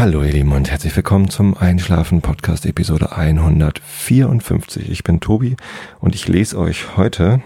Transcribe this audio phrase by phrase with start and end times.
[0.00, 4.90] Hallo ihr Lieben und herzlich willkommen zum Einschlafen Podcast Episode 154.
[4.90, 5.56] Ich bin Tobi
[5.98, 7.42] und ich lese euch heute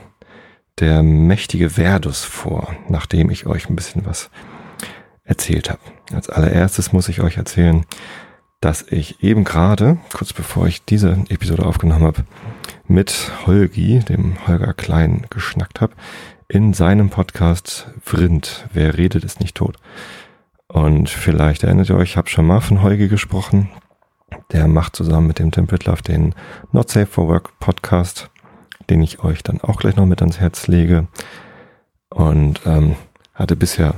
[0.79, 4.31] der mächtige Verdus vor, nachdem ich euch ein bisschen was
[5.25, 5.81] erzählt habe.
[6.13, 7.85] Als allererstes muss ich euch erzählen,
[8.61, 12.25] dass ich eben gerade, kurz bevor ich diese Episode aufgenommen habe,
[12.87, 15.95] mit Holgi, dem Holger Klein, geschnackt habe,
[16.47, 19.77] in seinem Podcast Vrind, wer redet ist nicht tot.
[20.69, 23.69] Und vielleicht erinnert ihr euch, ich habe schon mal von Holgi gesprochen.
[24.53, 26.35] Der macht zusammen mit dem Tim Pritloff den
[26.73, 28.31] Not Safe for Work Podcast,
[28.91, 31.07] den ich euch dann auch gleich noch mit ans Herz lege.
[32.11, 32.97] Und ähm,
[33.35, 33.95] hatte bisher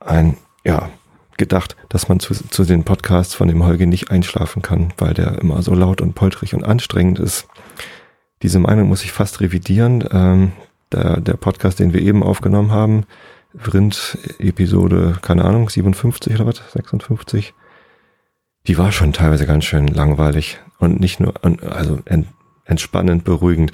[0.00, 0.90] ein, ja,
[1.36, 5.38] gedacht, dass man zu, zu den Podcasts von dem Holgi nicht einschlafen kann, weil der
[5.38, 7.48] immer so laut und poltrig und anstrengend ist.
[8.42, 10.06] Diese Meinung muss ich fast revidieren.
[10.12, 10.52] Ähm,
[10.92, 13.04] der, der Podcast, den wir eben aufgenommen haben,
[13.56, 17.54] Vrind-Episode, keine Ahnung, 57 oder was, 56.
[18.66, 22.00] Die war schon teilweise ganz schön langweilig und nicht nur, also
[22.64, 23.72] entspannend, beruhigend.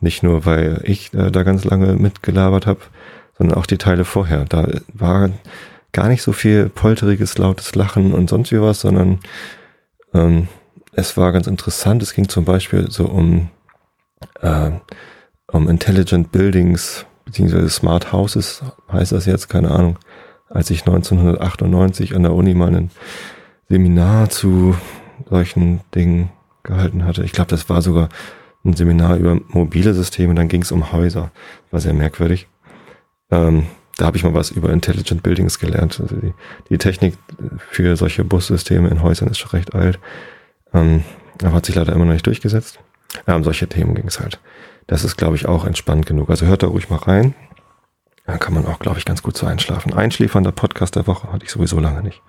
[0.00, 2.80] Nicht nur, weil ich äh, da ganz lange mitgelabert habe,
[3.38, 4.44] sondern auch die Teile vorher.
[4.44, 5.30] Da war
[5.92, 9.20] gar nicht so viel polteriges, lautes Lachen und sonst wie was, sondern
[10.12, 10.48] ähm,
[10.92, 12.02] es war ganz interessant.
[12.02, 13.48] Es ging zum Beispiel so um,
[14.40, 14.70] äh,
[15.46, 19.98] um Intelligent Buildings, beziehungsweise Smart Houses heißt das jetzt, keine Ahnung.
[20.48, 22.90] Als ich 1998 an der Uni mal ein
[23.68, 24.74] Seminar zu
[25.28, 26.30] solchen Dingen
[26.62, 27.24] gehalten hatte.
[27.24, 28.08] Ich glaube, das war sogar
[28.64, 31.30] ein Seminar über mobile Systeme, dann ging es um Häuser.
[31.70, 32.48] War sehr merkwürdig.
[33.30, 33.66] Ähm,
[33.96, 36.00] da habe ich mal was über Intelligent Buildings gelernt.
[36.00, 36.32] Also die,
[36.68, 37.14] die Technik
[37.70, 39.98] für solche Bussysteme in Häusern ist schon recht alt.
[40.74, 41.04] Ähm,
[41.42, 42.78] aber hat sich leider immer noch nicht durchgesetzt.
[43.26, 44.38] Ja, um solche Themen ging es halt.
[44.86, 46.30] Das ist, glaube ich, auch entspannt genug.
[46.30, 47.34] Also hört da ruhig mal rein.
[48.24, 49.94] Dann kann man auch, glaube ich, ganz gut so einschlafen.
[49.94, 52.22] Einschläfernder Podcast der Woche hatte ich sowieso lange nicht.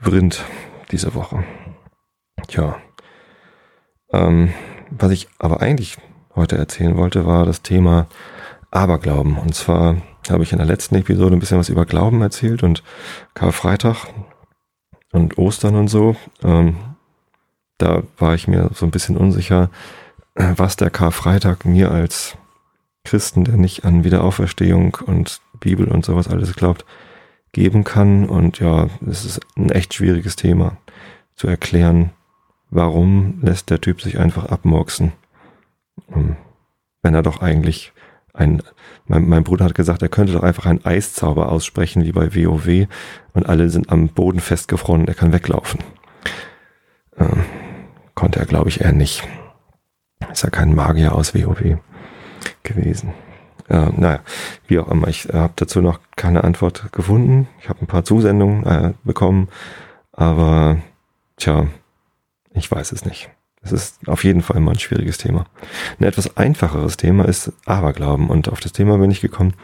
[0.00, 0.44] Vrind
[0.90, 1.44] diese Woche.
[2.48, 2.76] Tja.
[4.12, 4.52] Ähm,
[4.90, 5.96] was ich aber eigentlich
[6.34, 8.06] heute erzählen wollte, war das Thema
[8.70, 9.38] Aberglauben.
[9.38, 9.96] Und zwar
[10.30, 12.82] habe ich in der letzten Episode ein bisschen was über Glauben erzählt und
[13.34, 14.06] Karfreitag
[15.12, 16.16] und Ostern und so.
[16.42, 16.76] Ähm,
[17.78, 19.70] da war ich mir so ein bisschen unsicher,
[20.34, 22.36] was der Karfreitag mir als
[23.04, 26.84] Christen, der nicht an Wiederauferstehung und Bibel und sowas alles glaubt,
[27.52, 28.28] geben kann.
[28.28, 30.76] Und ja, es ist ein echt schwieriges Thema
[31.34, 32.10] zu erklären,
[32.70, 35.12] warum lässt der Typ sich einfach abmurksen,
[36.14, 36.36] ähm,
[37.02, 37.92] wenn er doch eigentlich
[38.32, 38.62] ein,
[39.06, 42.86] mein, mein, Bruder hat gesagt, er könnte doch einfach einen Eiszauber aussprechen, wie bei WoW,
[43.34, 45.80] und alle sind am Boden festgefroren er kann weglaufen.
[47.18, 47.44] Ähm,
[48.14, 49.28] konnte er, glaube ich, eher nicht.
[50.30, 51.78] Ist ja kein Magier aus WoW
[52.62, 53.14] gewesen.
[53.68, 54.20] Äh, naja,
[54.66, 55.08] wie auch immer.
[55.08, 57.48] Ich äh, habe dazu noch keine Antwort gefunden.
[57.60, 59.48] Ich habe ein paar Zusendungen äh, bekommen,
[60.12, 60.78] aber
[61.36, 61.66] tja,
[62.52, 63.30] ich weiß es nicht.
[63.62, 65.46] Es ist auf jeden Fall mal ein schwieriges Thema.
[65.98, 68.28] Ein etwas einfacheres Thema ist Aberglauben.
[68.28, 69.54] Und auf das Thema bin ich gekommen,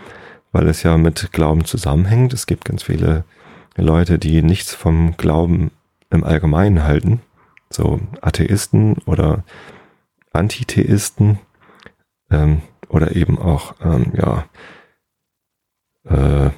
[0.53, 2.33] weil es ja mit Glauben zusammenhängt.
[2.33, 3.25] Es gibt ganz viele
[3.77, 5.73] Leute, die nichts vom Glauben
[6.11, 7.21] im Allgemeinen halten.
[7.71, 9.43] So Atheisten oder
[10.33, 11.39] Antitheisten
[12.31, 14.45] ähm, oder eben auch, ähm, ja,
[16.05, 16.51] äh,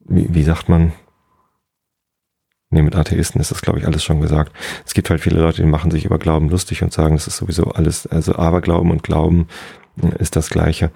[0.00, 0.92] wie, wie sagt man?
[2.70, 4.52] Nee, mit Atheisten ist das, glaube ich, alles schon gesagt.
[4.86, 7.36] Es gibt halt viele Leute, die machen sich über Glauben lustig und sagen, das ist
[7.36, 9.46] sowieso alles, also Aberglauben und Glauben
[10.18, 10.90] ist das Gleiche.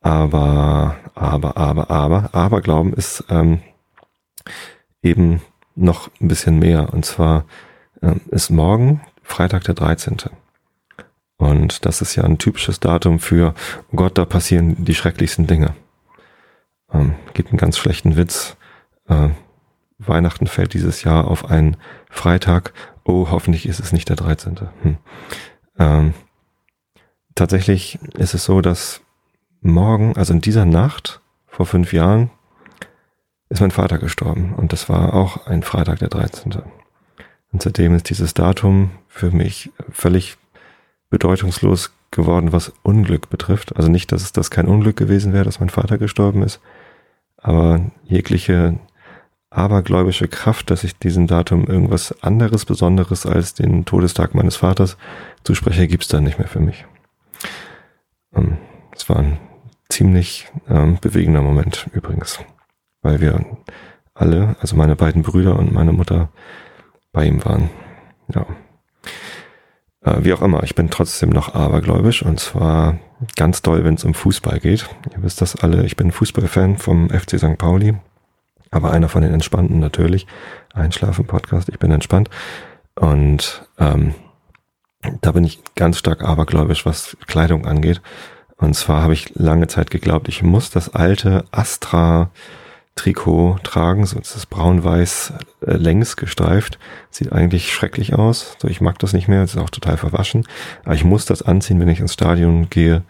[0.00, 3.60] Aber, aber, aber, aber, Aberglauben ist ähm,
[5.02, 5.40] eben
[5.74, 6.92] noch ein bisschen mehr.
[6.92, 7.44] Und zwar
[8.02, 10.18] ähm, ist morgen Freitag der 13.
[11.38, 13.54] Und das ist ja ein typisches Datum für,
[13.92, 15.74] oh Gott, da passieren die schrecklichsten Dinge.
[16.92, 18.56] Ähm, gibt einen ganz schlechten Witz.
[19.08, 19.30] Äh,
[19.98, 21.76] Weihnachten fällt dieses Jahr auf einen
[22.10, 22.72] Freitag.
[23.04, 24.60] Oh, hoffentlich ist es nicht der 13.
[24.82, 24.96] Hm.
[25.78, 26.14] Ähm,
[27.34, 29.02] tatsächlich ist es so, dass
[29.60, 32.30] morgen, also in dieser Nacht vor fünf Jahren,
[33.48, 34.54] ist mein Vater gestorben.
[34.54, 36.54] Und das war auch ein Freitag der 13.
[37.52, 40.36] Und seitdem ist dieses Datum für mich völlig
[41.10, 43.76] bedeutungslos geworden, was Unglück betrifft.
[43.76, 46.60] Also nicht, dass es das kein Unglück gewesen wäre, dass mein Vater gestorben ist,
[47.36, 48.78] aber jegliche
[49.50, 54.96] abergläubische Kraft, dass ich diesem Datum irgendwas anderes, Besonderes als den Todestag meines Vaters
[55.44, 56.84] zuspreche, gibt's dann nicht mehr für mich.
[58.34, 58.58] Ähm,
[58.92, 59.38] es war ein
[59.88, 62.40] ziemlich ähm, bewegender Moment übrigens,
[63.02, 63.44] weil wir
[64.14, 66.30] alle, also meine beiden Brüder und meine Mutter,
[67.12, 67.70] bei ihm waren.
[68.34, 68.46] Ja.
[70.06, 72.98] Äh, wie auch immer, ich bin trotzdem noch abergläubisch und zwar
[73.34, 74.88] ganz doll, wenn es um Fußball geht.
[75.14, 77.58] Ihr wisst das alle, ich bin Fußballfan vom FC St.
[77.58, 77.94] Pauli.
[78.70, 80.26] aber einer von den Entspannten natürlich.
[80.74, 82.30] Einschlafen-Podcast, ich bin entspannt.
[82.94, 84.14] Und ähm,
[85.20, 88.02] da bin ich ganz stark abergläubisch, was Kleidung angeht.
[88.56, 92.30] Und zwar habe ich lange Zeit geglaubt, ich muss das alte Astra
[92.96, 95.34] Trikot tragen, so ist braun-weiß
[95.66, 96.78] äh, längs gestreift.
[97.10, 98.56] Sieht eigentlich schrecklich aus.
[98.58, 100.46] So, ich mag das nicht mehr, es ist auch total verwaschen.
[100.84, 103.02] Aber ich muss das anziehen, wenn ich ins Stadion gehe,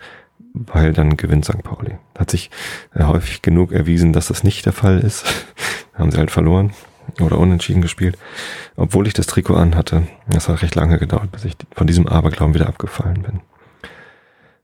[0.53, 1.62] weil dann gewinnt St.
[1.62, 1.97] Pauli.
[2.19, 2.50] Hat sich
[2.94, 5.25] äh, häufig genug erwiesen, dass das nicht der Fall ist.
[5.94, 6.73] haben sie halt verloren
[7.21, 8.19] oder unentschieden gespielt.
[8.75, 10.03] Obwohl ich das Trikot anhatte.
[10.29, 13.41] Das hat recht lange gedauert, bis ich von diesem Aberglauben wieder abgefallen bin.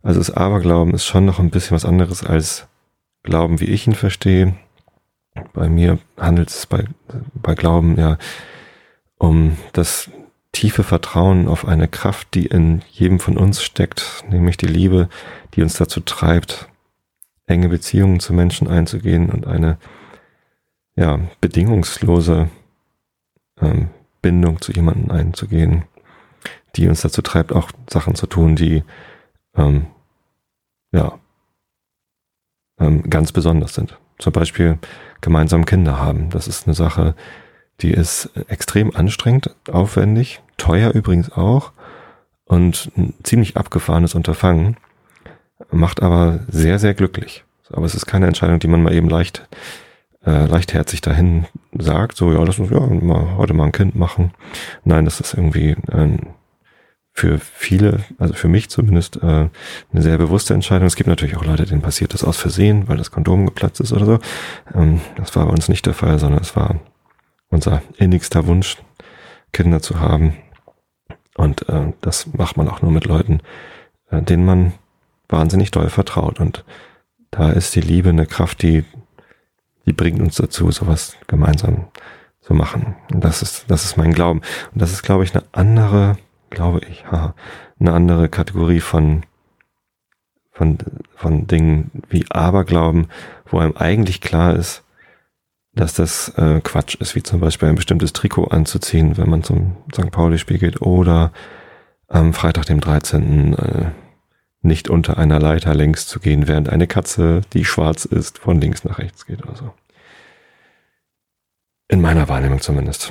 [0.02, 2.66] Also das Aberglauben ist schon noch ein bisschen was anderes als
[3.22, 4.54] Glauben, wie ich ihn verstehe.
[5.52, 6.84] Bei mir handelt es bei,
[7.34, 8.18] bei Glauben ja
[9.18, 10.10] um das
[10.52, 15.08] tiefe Vertrauen auf eine Kraft, die in jedem von uns steckt, nämlich die Liebe,
[15.54, 16.68] die uns dazu treibt,
[17.46, 19.78] enge Beziehungen zu Menschen einzugehen und eine
[20.94, 22.50] ja, bedingungslose
[23.60, 23.88] ähm,
[24.20, 25.84] Bindung zu jemandem einzugehen,
[26.76, 28.82] die uns dazu treibt, auch Sachen zu tun, die
[29.56, 29.86] ähm,
[30.92, 31.18] ja
[32.78, 33.98] ähm, ganz besonders sind.
[34.18, 34.78] Zum Beispiel
[35.20, 36.30] gemeinsam Kinder haben.
[36.30, 37.14] Das ist eine Sache,
[37.80, 41.72] die ist extrem anstrengend, aufwendig, teuer übrigens auch
[42.44, 44.76] und ein ziemlich abgefahrenes Unterfangen,
[45.70, 47.44] macht aber sehr, sehr glücklich.
[47.72, 49.48] Aber es ist keine Entscheidung, die man mal eben leicht,
[50.26, 54.32] äh, leichtherzig dahin sagt, so, ja, lass uns ja mal, heute mal ein Kind machen.
[54.84, 56.34] Nein, das ist irgendwie ein
[57.12, 59.48] für viele, also für mich zumindest, äh,
[59.92, 60.86] eine sehr bewusste Entscheidung.
[60.86, 63.92] Es gibt natürlich auch Leute, denen passiert das aus Versehen, weil das Kondom geplatzt ist
[63.92, 64.18] oder so.
[64.74, 66.80] Ähm, das war bei uns nicht der Fall, sondern es war
[67.50, 68.78] unser innigster Wunsch,
[69.52, 70.34] Kinder zu haben.
[71.36, 73.40] Und äh, das macht man auch nur mit Leuten,
[74.10, 74.72] äh, denen man
[75.28, 76.40] wahnsinnig doll vertraut.
[76.40, 76.64] Und
[77.30, 78.84] da ist die Liebe eine Kraft, die,
[79.84, 81.88] die bringt uns dazu, sowas gemeinsam
[82.40, 82.96] zu machen.
[83.12, 84.40] Und das ist, das ist mein Glauben.
[84.72, 86.16] Und das ist, glaube ich, eine andere
[86.52, 87.34] glaube ich, haha,
[87.80, 89.24] eine andere Kategorie von,
[90.52, 90.78] von,
[91.16, 93.08] von Dingen wie Aberglauben,
[93.46, 94.84] wo einem eigentlich klar ist,
[95.74, 99.76] dass das äh, Quatsch ist, wie zum Beispiel ein bestimmtes Trikot anzuziehen, wenn man zum
[99.92, 100.10] St.
[100.10, 101.32] Pauli-Spiel geht oder
[102.08, 103.54] am Freitag, dem 13.
[103.54, 103.90] Äh,
[104.60, 108.84] nicht unter einer Leiter längs zu gehen, während eine Katze, die schwarz ist, von links
[108.84, 109.74] nach rechts geht oder so.
[111.88, 113.10] In meiner Wahrnehmung zumindest.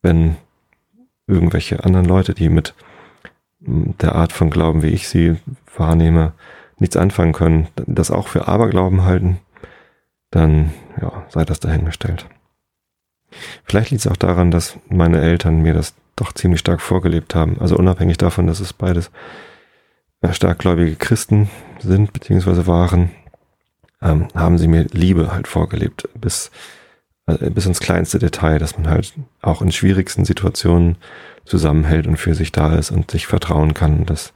[0.00, 0.36] Wenn
[1.26, 2.74] irgendwelche anderen Leute, die mit
[3.60, 5.36] der Art von Glauben, wie ich sie
[5.76, 6.32] wahrnehme,
[6.78, 9.38] nichts anfangen können, das auch für Aberglauben halten,
[10.30, 12.26] dann ja, sei das dahingestellt.
[13.64, 17.56] Vielleicht liegt es auch daran, dass meine Eltern mir das doch ziemlich stark vorgelebt haben.
[17.60, 19.10] Also unabhängig davon, dass es beides
[20.20, 21.50] äh, starkgläubige Christen
[21.80, 22.66] sind bzw.
[22.66, 23.10] waren,
[24.02, 26.50] ähm, haben sie mir Liebe halt vorgelebt bis
[27.26, 30.96] äh, bis ins kleinste Detail, dass man halt auch in schwierigsten Situationen
[31.44, 34.32] zusammenhält und für sich da ist und sich vertrauen kann, dass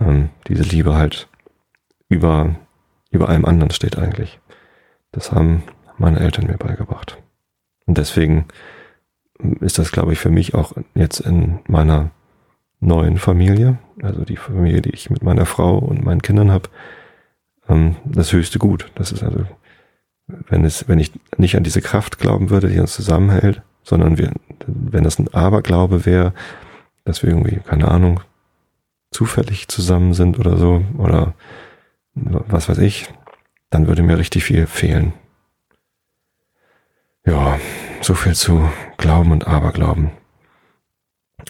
[0.00, 1.28] ähm, diese Liebe halt
[2.08, 2.56] über,
[3.10, 4.40] über allem anderen steht eigentlich.
[5.12, 5.62] Das haben
[5.98, 7.18] meine Eltern mir beigebracht.
[7.86, 8.46] Und deswegen
[9.60, 12.10] ist das, glaube ich, für mich auch jetzt in meiner
[12.80, 16.68] neuen Familie, also die Familie, die ich mit meiner Frau und meinen Kindern habe,
[17.68, 18.90] ähm, das höchste Gut.
[18.94, 19.46] Das ist also
[20.26, 24.32] wenn es, wenn ich nicht an diese Kraft glauben würde, die uns zusammenhält, sondern wir,
[24.66, 26.32] wenn das ein Aberglaube wäre,
[27.04, 28.20] dass wir irgendwie, keine Ahnung,
[29.10, 31.34] zufällig zusammen sind oder so, oder
[32.14, 33.08] was weiß ich,
[33.70, 35.12] dann würde mir richtig viel fehlen.
[37.24, 37.58] Ja,
[38.00, 40.10] so viel zu Glauben und Aberglauben.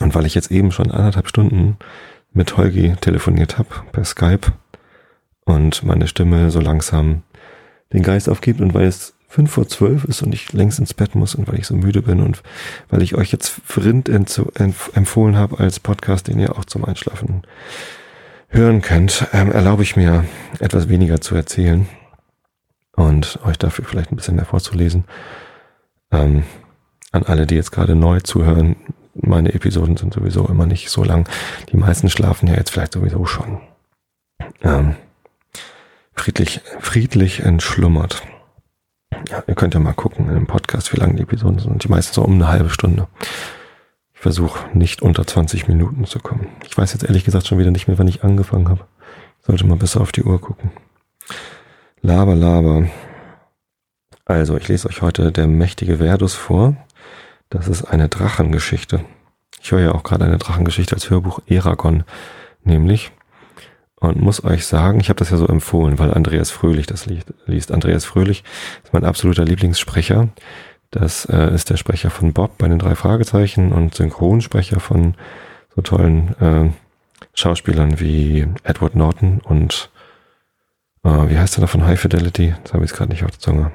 [0.01, 1.77] Und weil ich jetzt eben schon anderthalb Stunden
[2.33, 4.53] mit Holgi telefoniert habe per Skype
[5.45, 7.23] und meine Stimme so langsam
[7.93, 11.15] den Geist aufgibt und weil es fünf vor zwölf ist und ich längst ins Bett
[11.15, 12.43] muss und weil ich so müde bin und
[12.91, 17.43] weil ich euch jetzt Vrind empfohlen habe als Podcast, den ihr auch zum Einschlafen
[18.49, 20.25] hören könnt, ähm, erlaube ich mir
[20.61, 21.89] etwas weniger zu erzählen
[22.95, 25.05] und euch dafür vielleicht ein bisschen mehr vorzulesen.
[26.11, 26.45] Ähm,
[27.11, 28.77] an alle, die jetzt gerade neu zuhören,
[29.15, 31.29] meine Episoden sind sowieso immer nicht so lang.
[31.71, 33.61] Die meisten schlafen ja jetzt vielleicht sowieso schon.
[34.63, 34.97] Ähm,
[36.15, 38.23] friedlich, friedlich entschlummert.
[39.29, 41.85] Ja, ihr könnt ja mal gucken in dem Podcast, wie lang die Episoden sind.
[41.85, 43.09] Die meisten so um eine halbe Stunde.
[44.15, 46.49] Ich versuche nicht unter 20 Minuten zu kommen.
[46.67, 48.87] Ich weiß jetzt ehrlich gesagt schon wieder nicht mehr, wann ich angefangen habe.
[49.41, 50.71] Sollte mal besser auf die Uhr gucken.
[52.01, 52.89] Laber, laber.
[54.25, 56.77] Also, ich lese euch heute der mächtige Verdus vor.
[57.51, 59.05] Das ist eine Drachengeschichte.
[59.61, 62.05] Ich höre ja auch gerade eine Drachengeschichte als Hörbuch Eragon,
[62.65, 63.13] nämlich.
[64.03, 67.07] Und muss euch sagen, ich habe das ja so empfohlen, weil Andreas Fröhlich das
[67.47, 67.71] liest.
[67.71, 68.43] Andreas Fröhlich
[68.83, 70.29] ist mein absoluter Lieblingssprecher.
[70.91, 75.15] Das äh, ist der Sprecher von Bob bei den drei Fragezeichen und Synchronsprecher von
[75.75, 76.71] so tollen äh,
[77.35, 79.91] Schauspielern wie Edward Norton und
[81.05, 82.55] äh, wie heißt der da von High Fidelity?
[82.65, 83.73] Das habe ich gerade nicht auf der Zunge.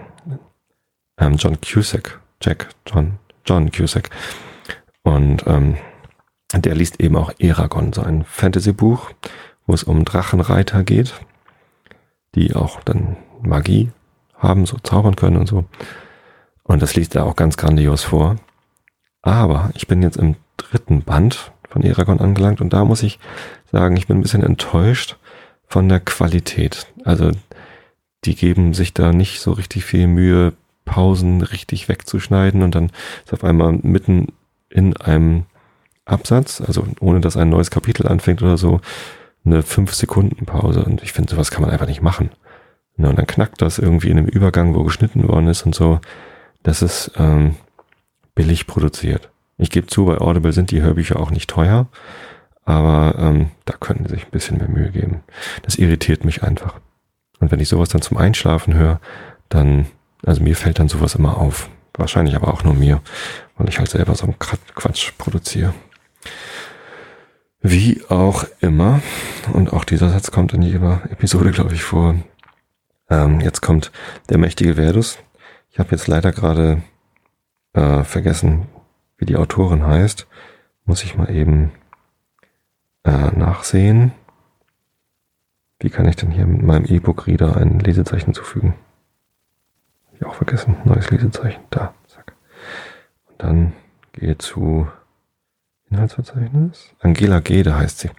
[1.18, 2.20] Ähm, John Cusack.
[2.42, 4.10] Jack, John, John Cusack.
[5.04, 5.78] Und ähm,
[6.54, 9.12] der liest eben auch Eragon, so ein Fantasy-Buch,
[9.68, 11.14] wo es um Drachenreiter geht,
[12.34, 13.92] die auch dann Magie
[14.36, 15.66] haben, so zaubern können und so.
[16.64, 18.38] Und das liest er auch ganz grandios vor.
[19.22, 23.20] Aber ich bin jetzt im dritten Band von Eragon angelangt und da muss ich
[23.72, 25.18] sagen, ich bin ein bisschen enttäuscht
[25.68, 26.88] von der Qualität.
[27.04, 27.32] Also
[28.26, 30.54] die geben sich da nicht so richtig viel Mühe,
[30.86, 32.92] Pausen richtig wegzuschneiden und dann
[33.26, 34.28] ist auf einmal mitten
[34.70, 35.46] in einem
[36.06, 38.80] Absatz, also ohne dass ein neues Kapitel anfängt oder so,
[39.48, 42.32] eine 5 Sekunden Pause und ich finde, sowas kann man einfach nicht machen.
[42.98, 46.00] Ja, und dann knackt das irgendwie in einem Übergang, wo geschnitten worden ist und so.
[46.64, 47.56] Das ist ähm,
[48.36, 49.30] billig produziert.
[49.58, 51.88] Ich gebe zu, bei Audible sind die Hörbücher auch nicht teuer,
[52.66, 55.24] aber ähm, da könnten sie sich ein bisschen mehr Mühe geben.
[55.64, 56.76] Das irritiert mich einfach.
[57.40, 59.00] Und wenn ich sowas dann zum Einschlafen höre,
[59.50, 59.88] dann,
[60.26, 61.70] also mir fällt dann sowas immer auf.
[61.94, 63.02] Wahrscheinlich aber auch nur mir,
[63.58, 65.74] weil ich halt selber so einen Quatsch produziere.
[67.70, 69.02] Wie auch immer,
[69.52, 72.16] und auch dieser Satz kommt in jeder Episode, glaube ich, vor.
[73.10, 73.92] Ähm, jetzt kommt
[74.30, 75.18] der mächtige Verdus.
[75.70, 76.82] Ich habe jetzt leider gerade
[77.74, 78.68] äh, vergessen,
[79.18, 80.28] wie die Autorin heißt.
[80.86, 81.74] Muss ich mal eben
[83.04, 84.14] äh, nachsehen.
[85.82, 88.76] Wie kann ich denn hier mit meinem E-Book-Reader ein Lesezeichen zufügen?
[90.06, 90.78] Hab ich auch vergessen.
[90.86, 91.64] Neues Lesezeichen.
[91.70, 91.94] Da.
[92.08, 92.34] Zack.
[93.26, 93.74] Und dann
[94.14, 94.88] gehe zu
[95.90, 96.92] Inhaltsverzeichnis.
[97.00, 98.10] Angela Gede heißt sie.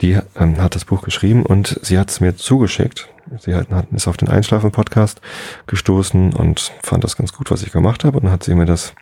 [0.00, 3.08] Die ähm, hat das Buch geschrieben und sie hat es mir zugeschickt.
[3.40, 5.20] Sie hat, ist auf den Einschlafen-Podcast
[5.66, 8.18] gestoßen und fand das ganz gut, was ich gemacht habe.
[8.18, 8.94] Und dann hat sie mir das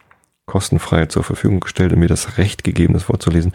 [0.46, 3.52] kostenfrei zur Verfügung gestellt und mir das Recht gegeben, das vorzulesen,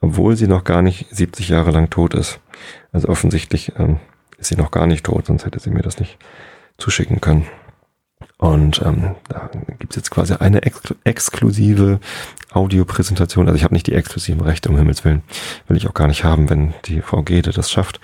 [0.00, 2.40] obwohl sie noch gar nicht 70 Jahre lang tot ist.
[2.92, 4.00] Also offensichtlich ähm,
[4.38, 6.18] ist sie noch gar nicht tot, sonst hätte sie mir das nicht
[6.78, 7.46] zuschicken können.
[8.38, 12.00] Und ähm, da gibt es jetzt quasi eine ex exklusive
[12.52, 13.46] Audiopräsentation.
[13.46, 15.22] Also ich habe nicht die exklusiven Rechte, um Himmels Willen.
[15.68, 18.00] Will ich auch gar nicht haben, wenn die Frau Gede das schafft,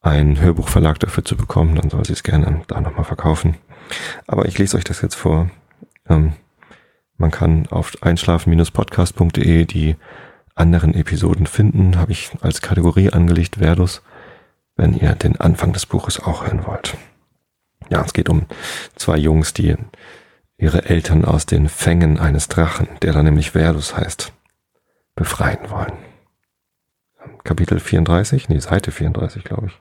[0.00, 3.56] einen Hörbuchverlag dafür zu bekommen, dann soll sie es gerne da nochmal verkaufen.
[4.26, 5.50] Aber ich lese euch das jetzt vor.
[6.08, 6.32] Ähm,
[7.16, 9.96] man kann auf einschlafen-podcast.de die
[10.56, 11.98] anderen Episoden finden.
[11.98, 14.02] Habe ich als Kategorie angelegt, Verdus,
[14.76, 16.96] wenn ihr den Anfang des Buches auch hören wollt.
[17.92, 18.46] Ja, es geht um
[18.96, 19.76] zwei Jungs, die
[20.56, 24.32] ihre Eltern aus den Fängen eines Drachen, der dann nämlich Verdus heißt,
[25.14, 25.92] befreien wollen.
[27.44, 29.78] Kapitel 34, nee, Seite 34, glaube ich.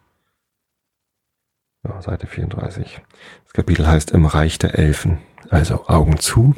[1.86, 3.00] Ja, Seite 34.
[3.46, 5.20] Das Kapitel heißt Im Reich der Elfen.
[5.50, 6.54] Also Augen zu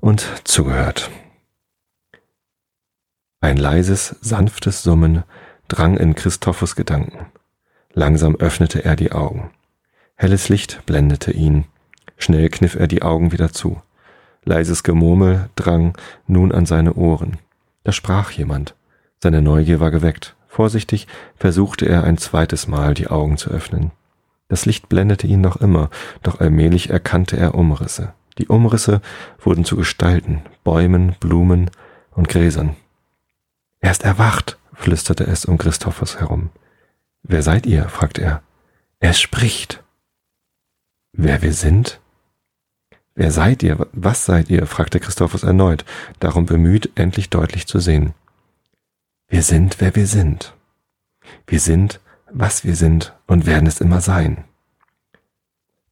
[0.00, 1.12] und zugehört.
[3.40, 5.22] Ein leises, sanftes Summen
[5.68, 7.26] drang in Christophus Gedanken.
[7.92, 9.52] Langsam öffnete er die Augen.
[10.20, 11.64] Helles Licht blendete ihn.
[12.16, 13.80] Schnell kniff er die Augen wieder zu.
[14.44, 15.96] Leises Gemurmel drang
[16.26, 17.38] nun an seine Ohren.
[17.84, 18.74] Da sprach jemand.
[19.22, 20.34] Seine Neugier war geweckt.
[20.48, 21.06] Vorsichtig
[21.36, 23.92] versuchte er ein zweites Mal die Augen zu öffnen.
[24.48, 25.88] Das Licht blendete ihn noch immer,
[26.24, 28.12] doch allmählich erkannte er Umrisse.
[28.38, 29.00] Die Umrisse
[29.38, 31.70] wurden zu Gestalten, Bäumen, Blumen
[32.10, 32.74] und Gräsern.
[33.78, 36.50] Er ist erwacht, flüsterte es um Christophus herum.
[37.22, 37.88] Wer seid ihr?
[37.88, 38.42] fragte er.
[38.98, 39.84] Er spricht.
[41.20, 41.98] Wer wir sind?
[43.16, 43.88] Wer seid ihr?
[43.92, 44.68] Was seid ihr?
[44.68, 45.84] fragte Christophus erneut,
[46.20, 48.14] darum bemüht, endlich deutlich zu sehen.
[49.26, 50.54] Wir sind, wer wir sind.
[51.44, 51.98] Wir sind,
[52.30, 54.44] was wir sind und werden es immer sein.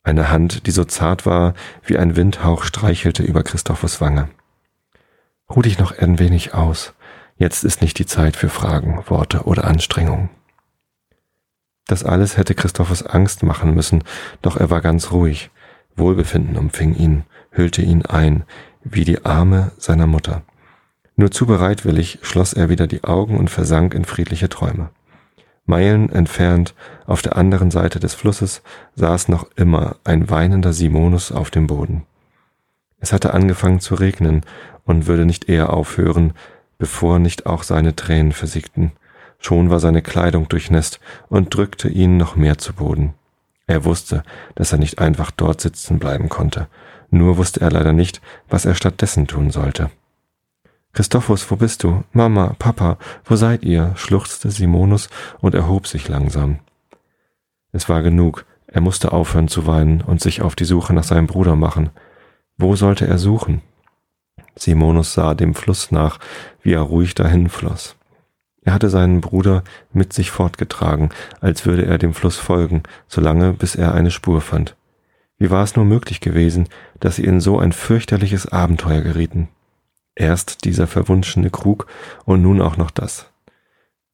[0.05, 4.29] Eine Hand, die so zart war, wie ein Windhauch, streichelte über Christophus Wange.
[5.51, 6.95] Ruh dich noch ein wenig aus.
[7.37, 10.31] Jetzt ist nicht die Zeit für Fragen, Worte oder Anstrengungen.
[11.87, 14.03] Das alles hätte Christophus Angst machen müssen,
[14.43, 15.51] doch er war ganz ruhig.
[15.95, 18.45] Wohlbefinden umfing ihn, hüllte ihn ein,
[18.83, 20.43] wie die Arme seiner Mutter.
[21.17, 24.91] Nur zu bereitwillig schloss er wieder die Augen und versank in friedliche Träume.
[25.65, 26.75] Meilen entfernt,
[27.07, 28.63] auf der anderen Seite des Flusses,
[28.95, 32.05] saß noch immer ein weinender Simonus auf dem Boden.
[33.01, 34.43] Es hatte angefangen zu regnen
[34.85, 36.35] und würde nicht eher aufhören,
[36.79, 38.93] bevor nicht auch seine Tränen versiegten.
[39.39, 43.15] Schon war seine Kleidung durchnässt und drückte ihn noch mehr zu Boden.
[43.67, 44.23] Er wusste,
[44.55, 46.69] dass er nicht einfach dort sitzen bleiben konnte,
[47.11, 49.91] nur wusste er leider nicht, was er stattdessen tun sollte.
[50.93, 52.05] Christophus, wo bist du?
[52.13, 53.93] Mama, Papa, wo seid ihr?
[53.97, 56.61] schluchzte Simonus und erhob sich langsam.
[57.73, 61.27] Es war genug, er musste aufhören zu weinen und sich auf die Suche nach seinem
[61.27, 61.91] Bruder machen.
[62.57, 63.61] Wo sollte er suchen?
[64.55, 66.19] Simonus sah dem Fluss nach,
[66.63, 67.96] wie er ruhig dahin floss.
[68.67, 73.77] Er hatte seinen Bruder mit sich fortgetragen, als würde er dem Fluss folgen, solange bis
[73.77, 74.75] er eine Spur fand.
[75.39, 76.69] Wie war es nur möglich gewesen,
[76.99, 79.49] dass sie in so ein fürchterliches Abenteuer gerieten?
[80.17, 81.87] Erst dieser verwunschene Krug
[82.25, 83.31] und nun auch noch das.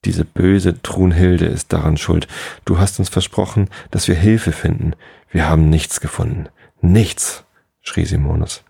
[0.05, 2.29] Diese böse Trunhilde ist daran schuld.
[2.67, 4.93] Du hast uns versprochen, dass wir Hilfe finden.
[5.31, 6.51] Wir haben nichts gefunden.
[6.83, 7.45] Nichts,
[7.81, 8.65] schrie Simonus,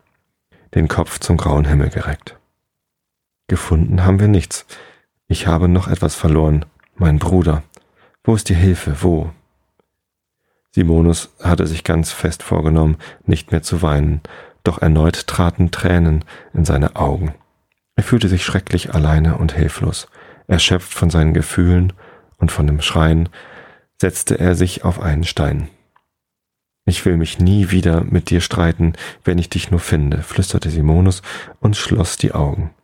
[0.76, 2.38] den Kopf zum grauen Himmel gereckt.
[3.48, 4.64] Gefunden haben wir nichts.
[5.32, 6.66] Ich habe noch etwas verloren.
[6.94, 7.62] Mein Bruder.
[8.22, 8.96] Wo ist die Hilfe?
[9.00, 9.30] Wo?
[10.72, 14.20] Simonus hatte sich ganz fest vorgenommen, nicht mehr zu weinen,
[14.62, 17.34] doch erneut traten Tränen in seine Augen.
[17.96, 20.06] Er fühlte sich schrecklich alleine und hilflos.
[20.48, 21.94] Erschöpft von seinen Gefühlen
[22.36, 23.30] und von dem Schreien,
[23.98, 25.70] setzte er sich auf einen Stein.
[26.84, 28.92] Ich will mich nie wieder mit dir streiten,
[29.24, 31.22] wenn ich dich nur finde, flüsterte Simonus
[31.58, 32.74] und schloss die Augen.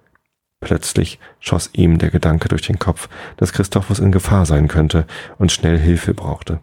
[0.61, 5.07] Plötzlich schoss ihm der Gedanke durch den Kopf, dass Christophus in Gefahr sein könnte
[5.39, 6.61] und schnell Hilfe brauchte.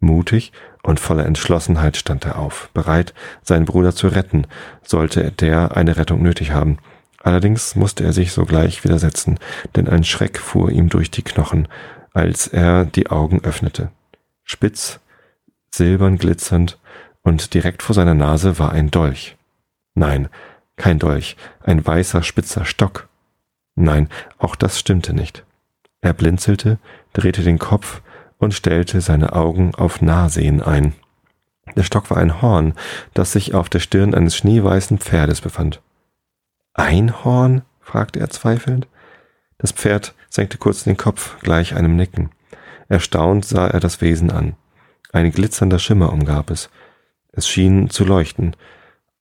[0.00, 4.46] Mutig und voller Entschlossenheit stand er auf, bereit, seinen Bruder zu retten,
[4.82, 6.78] sollte der eine Rettung nötig haben.
[7.20, 9.38] Allerdings musste er sich sogleich widersetzen,
[9.74, 11.68] denn ein Schreck fuhr ihm durch die Knochen,
[12.14, 13.90] als er die Augen öffnete.
[14.44, 15.00] Spitz,
[15.70, 16.78] silbern glitzernd,
[17.22, 19.36] und direkt vor seiner Nase war ein Dolch.
[19.94, 20.28] Nein,
[20.76, 23.07] kein Dolch, ein weißer spitzer Stock.
[23.80, 24.08] Nein,
[24.38, 25.44] auch das stimmte nicht.
[26.00, 26.78] Er blinzelte,
[27.12, 28.02] drehte den Kopf
[28.38, 30.94] und stellte seine Augen auf Nahsehen ein.
[31.76, 32.74] Der Stock war ein Horn,
[33.14, 35.80] das sich auf der Stirn eines schneeweißen Pferdes befand.
[36.74, 37.62] Ein Horn?
[37.80, 38.88] fragte er zweifelnd.
[39.58, 42.30] Das Pferd senkte kurz den Kopf, gleich einem Nicken.
[42.88, 44.56] Erstaunt sah er das Wesen an.
[45.12, 46.68] Ein glitzernder Schimmer umgab es.
[47.30, 48.56] Es schien zu leuchten.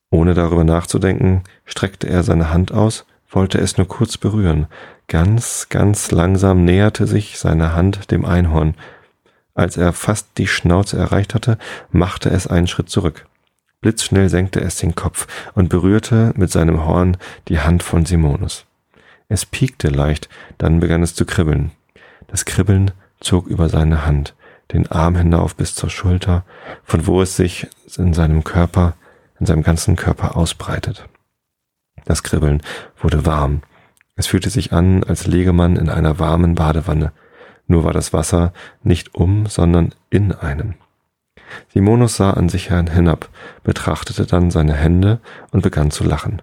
[0.10, 4.68] Ohne darüber nachzudenken, streckte er seine Hand aus, wollte es nur kurz berühren.
[5.07, 8.75] Ganz, ganz langsam näherte sich seine Hand dem Einhorn,
[9.57, 11.57] als er fast die Schnauze erreicht hatte,
[11.90, 13.25] machte es einen Schritt zurück.
[13.81, 18.66] Blitzschnell senkte es den Kopf und berührte mit seinem Horn die Hand von Simonus.
[19.29, 21.72] Es piekte leicht, dann begann es zu kribbeln.
[22.27, 24.35] Das Kribbeln zog über seine Hand,
[24.74, 26.46] den Arm hinauf bis zur Schulter,
[26.83, 28.94] von wo es sich in seinem Körper,
[29.40, 31.07] in seinem ganzen Körper ausbreitet.
[32.07, 32.63] Das Kribbeln
[33.00, 33.61] wurde warm.
[34.15, 37.11] Es fühlte sich an, als läge man in einer warmen Badewanne
[37.67, 40.75] nur war das Wasser nicht um, sondern in einem.
[41.74, 43.29] Simonus sah an sich hinab,
[43.63, 45.20] betrachtete dann seine Hände
[45.51, 46.41] und begann zu lachen.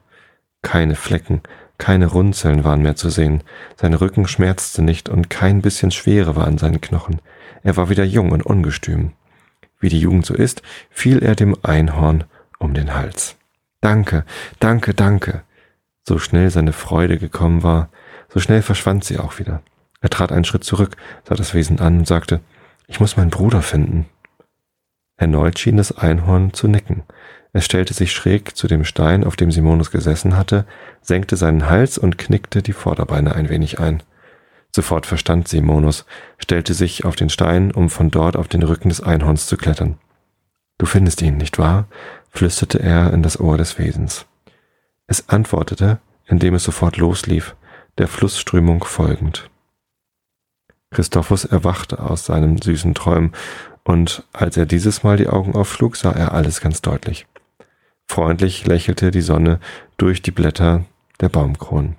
[0.62, 1.42] Keine Flecken,
[1.76, 3.42] keine Runzeln waren mehr zu sehen,
[3.76, 7.20] sein Rücken schmerzte nicht und kein bisschen Schwere war an seinen Knochen.
[7.62, 9.12] Er war wieder jung und ungestüm.
[9.80, 12.24] Wie die Jugend so ist, fiel er dem Einhorn
[12.58, 13.36] um den Hals.
[13.80, 14.24] Danke,
[14.60, 15.42] danke, danke.
[16.06, 17.88] So schnell seine Freude gekommen war,
[18.28, 19.62] so schnell verschwand sie auch wieder.
[20.00, 22.40] Er trat einen Schritt zurück, sah das Wesen an und sagte,
[22.86, 24.06] ich muss meinen Bruder finden.
[25.16, 27.04] Erneut schien das Einhorn zu nicken.
[27.52, 30.66] Es stellte sich schräg zu dem Stein, auf dem Simonus gesessen hatte,
[31.00, 34.02] senkte seinen Hals und knickte die Vorderbeine ein wenig ein.
[34.74, 36.04] Sofort verstand Simonus,
[36.36, 39.98] stellte sich auf den Stein, um von dort auf den Rücken des Einhorns zu klettern.
[40.78, 41.86] Du findest ihn, nicht wahr?
[42.30, 44.26] flüsterte er in das Ohr des Wesens.
[45.06, 47.56] Es antwortete, indem es sofort loslief,
[47.98, 49.50] der Flussströmung folgend.
[50.90, 53.32] Christophus erwachte aus seinen süßen Träumen,
[53.86, 57.26] und als er dieses Mal die Augen aufschlug, sah er alles ganz deutlich.
[58.08, 59.60] Freundlich lächelte die Sonne
[59.98, 60.84] durch die Blätter
[61.20, 61.96] der Baumkronen.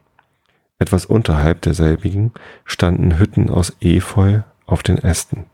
[0.79, 2.33] Etwas unterhalb derselbigen
[2.65, 5.45] standen Hütten aus Efeu auf den Ästen.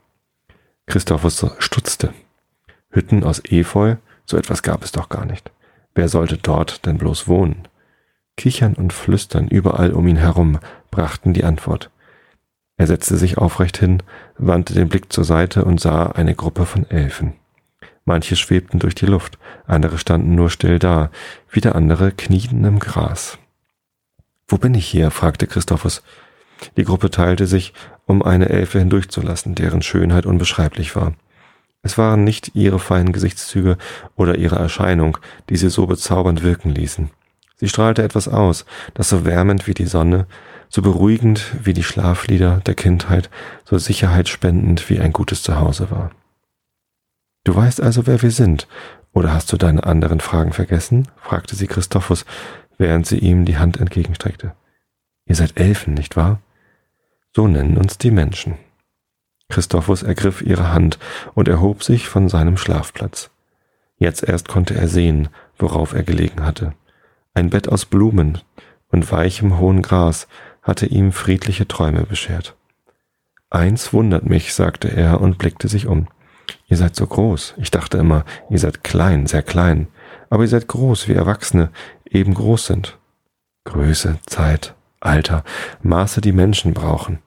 [0.88, 2.14] Christophus stutzte.
[2.90, 5.52] Hütten aus Efeu, so etwas gab es doch gar nicht.
[5.94, 7.68] Wer sollte dort denn bloß wohnen?
[8.38, 11.92] Kichern und Flüstern überall um ihn herum brachten die Antwort.
[12.78, 14.02] Er setzte sich aufrecht hin,
[14.38, 17.34] wandte den Blick zur Seite und sah eine Gruppe von Elfen.
[18.06, 21.12] Manche schwebten durch die Luft, andere standen nur still da,
[21.52, 23.38] wieder andere knieten im Gras.
[24.48, 25.12] Wo bin ich hier?
[25.12, 26.02] fragte Christophus.
[26.78, 27.74] Die Gruppe teilte sich,
[28.06, 31.14] um eine Elfe hindurchzulassen, deren Schönheit unbeschreiblich war.
[31.84, 33.78] Es waren nicht ihre feinen Gesichtszüge
[34.16, 35.18] oder ihre Erscheinung,
[35.50, 37.10] die sie so bezaubernd wirken ließen.
[37.58, 40.28] Sie strahlte etwas aus, das so wärmend wie die Sonne,
[40.70, 43.30] so beruhigend wie die Schlaflieder der Kindheit,
[43.66, 46.12] so sicherheitsspendend wie ein gutes Zuhause war.
[47.44, 48.68] Du weißt also, wer wir sind,
[49.14, 51.08] oder hast du deine anderen Fragen vergessen?
[51.18, 52.26] fragte sie Christophus,
[52.78, 54.54] während sie ihm die Hand entgegenstreckte.
[55.26, 56.42] Ihr seid Elfen, nicht wahr?
[57.36, 58.56] So nennen uns die Menschen.
[59.52, 60.98] Christophus ergriff ihre Hand
[61.36, 63.30] und erhob sich von seinem Schlafplatz.
[63.98, 66.74] Jetzt erst konnte er sehen, worauf er gelegen hatte.
[67.36, 68.40] Ein Bett aus Blumen
[68.90, 70.28] und weichem hohen Gras
[70.64, 72.56] hatte ihm friedliche Träume beschert.
[73.50, 76.08] Eins wundert mich, sagte er und blickte sich um.
[76.68, 77.56] Ihr seid so groß.
[77.58, 79.88] Ich dachte immer, ihr seid klein, sehr klein.
[80.30, 81.70] Aber ihr seid groß, wie Erwachsene
[82.10, 82.98] eben groß sind.
[83.66, 85.44] Größe, Zeit, Alter,
[85.84, 87.20] Maße, die Menschen brauchen.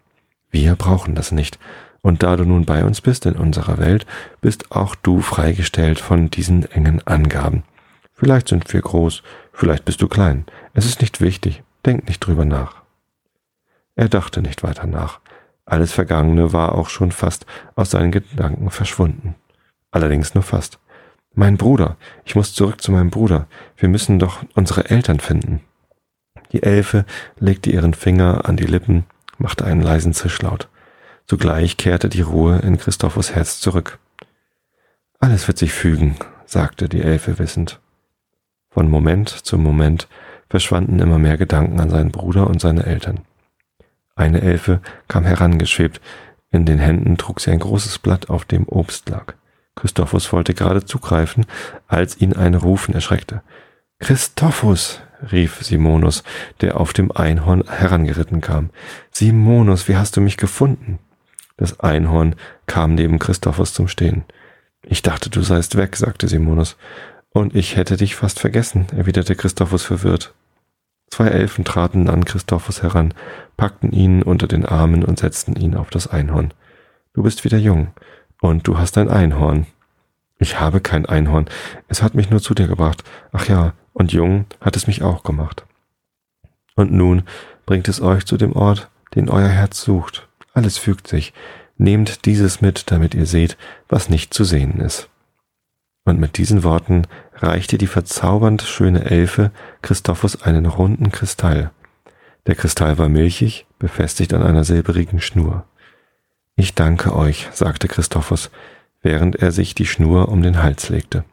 [0.50, 1.58] Wir brauchen das nicht.
[2.04, 4.04] Und da du nun bei uns bist in unserer Welt,
[4.42, 7.64] bist auch du freigestellt von diesen engen Angaben.
[8.12, 9.22] Vielleicht sind wir groß,
[9.54, 10.44] vielleicht bist du klein.
[10.74, 11.62] Es ist nicht wichtig.
[11.86, 12.82] Denk nicht drüber nach.
[13.96, 15.20] Er dachte nicht weiter nach.
[15.64, 19.34] Alles Vergangene war auch schon fast aus seinen Gedanken verschwunden.
[19.90, 20.78] Allerdings nur fast.
[21.32, 23.46] Mein Bruder, ich muss zurück zu meinem Bruder.
[23.78, 25.62] Wir müssen doch unsere Eltern finden.
[26.52, 27.06] Die Elfe
[27.38, 29.06] legte ihren Finger an die Lippen,
[29.38, 30.68] machte einen leisen Zischlaut.
[31.26, 33.98] Zugleich kehrte die Ruhe in Christophus Herz zurück.
[35.20, 37.80] Alles wird sich fügen, sagte die Elfe wissend.
[38.70, 40.08] Von Moment zu Moment
[40.50, 43.20] verschwanden immer mehr Gedanken an seinen Bruder und seine Eltern.
[44.16, 46.00] Eine Elfe kam herangeschwebt,
[46.50, 49.34] in den Händen trug sie ein großes Blatt, auf dem Obst lag.
[49.74, 51.46] Christophus wollte gerade zugreifen,
[51.88, 53.42] als ihn ein Rufen erschreckte.
[53.98, 55.00] Christophus,
[55.32, 56.22] rief Simonus,
[56.60, 58.70] der auf dem Einhorn herangeritten kam.
[59.10, 60.98] Simonus, wie hast du mich gefunden?
[61.56, 62.34] Das Einhorn
[62.66, 64.24] kam neben Christophus zum Stehen.
[64.82, 66.76] Ich dachte, du seist weg, sagte Simonus.
[67.30, 70.34] Und ich hätte dich fast vergessen, erwiderte Christophus verwirrt.
[71.10, 73.14] Zwei Elfen traten an Christophus heran,
[73.56, 76.52] packten ihn unter den Armen und setzten ihn auf das Einhorn.
[77.12, 77.92] Du bist wieder jung,
[78.40, 79.66] und du hast ein Einhorn.
[80.38, 81.46] Ich habe kein Einhorn,
[81.88, 83.04] es hat mich nur zu dir gebracht.
[83.32, 85.64] Ach ja, und jung hat es mich auch gemacht.
[86.74, 87.22] Und nun
[87.66, 90.28] bringt es euch zu dem Ort, den euer Herz sucht.
[90.54, 91.34] Alles fügt sich.
[91.76, 95.10] Nehmt dieses mit, damit ihr seht, was nicht zu sehen ist.
[96.04, 99.50] Und mit diesen Worten reichte die verzaubernd schöne Elfe
[99.82, 101.72] Christophus einen runden Kristall.
[102.46, 105.64] Der Kristall war milchig, befestigt an einer silberigen Schnur.
[106.56, 108.50] Ich danke euch, sagte Christophus,
[109.02, 111.24] während er sich die Schnur um den Hals legte.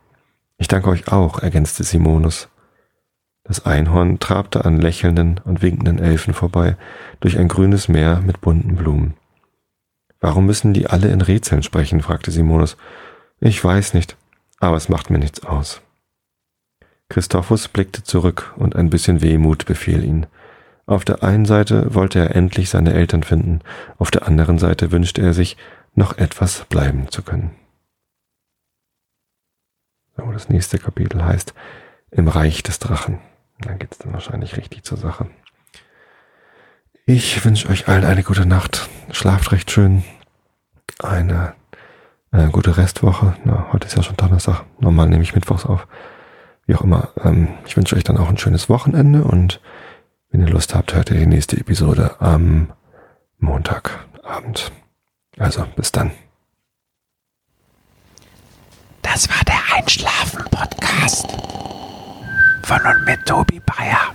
[0.57, 2.49] Ich danke euch auch, ergänzte Simonus.
[3.51, 6.77] Das Einhorn trabte an lächelnden und winkenden Elfen vorbei,
[7.19, 9.15] durch ein grünes Meer mit bunten Blumen.
[10.21, 12.01] Warum müssen die alle in Rätseln sprechen?
[12.01, 12.77] fragte Simonus.
[13.41, 14.15] Ich weiß nicht,
[14.61, 15.81] aber es macht mir nichts aus.
[17.09, 20.27] Christophus blickte zurück und ein bisschen Wehmut befiel ihn.
[20.85, 23.59] Auf der einen Seite wollte er endlich seine Eltern finden,
[23.97, 25.57] auf der anderen Seite wünschte er sich,
[25.93, 27.51] noch etwas bleiben zu können.
[30.15, 31.53] So, das nächste Kapitel heißt
[32.11, 33.19] Im Reich des Drachen.
[33.61, 35.27] Dann geht's dann wahrscheinlich richtig zur Sache.
[37.05, 38.89] Ich wünsche euch allen eine gute Nacht.
[39.11, 40.03] Schlaft recht schön.
[40.99, 41.53] Eine
[42.31, 43.35] äh, gute Restwoche.
[43.43, 44.63] Na, heute ist ja schon Donnerstag.
[44.79, 45.87] Normal nehme ich Mittwochs auf.
[46.65, 47.09] Wie auch immer.
[47.23, 49.61] Ähm, ich wünsche euch dann auch ein schönes Wochenende und
[50.29, 52.71] wenn ihr Lust habt, hört ihr die nächste Episode am
[53.39, 54.71] Montagabend.
[55.37, 56.11] Also, bis dann.
[59.01, 61.27] Das war der Einschlafen-Podcast
[62.71, 64.11] Beethoven und mit Tobi Bayer.